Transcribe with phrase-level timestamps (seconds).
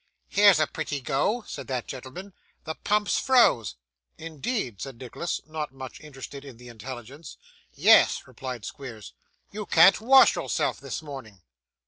[0.29, 3.75] 'Here's a pretty go,' said that gentleman; 'the pump's froze.'
[4.17, 7.37] 'Indeed!' said Nicholas, not much interested in the intelligence.
[7.73, 9.13] 'Yes,' replied Squeers.
[9.51, 11.43] 'You can't wash yourself this morning.